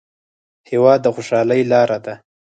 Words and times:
هېواد 0.69 0.99
د 1.03 1.07
خوشحالۍ 1.15 1.61
لار 1.71 1.89
ده. 2.05 2.13